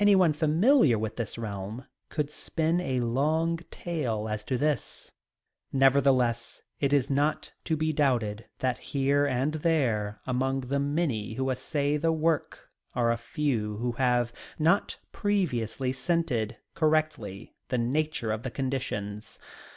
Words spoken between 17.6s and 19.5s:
the nature of the conditions.